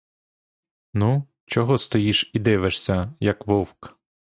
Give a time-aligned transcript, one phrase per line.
[0.93, 3.99] Ну, чого стоїш і дивишся, як вовк?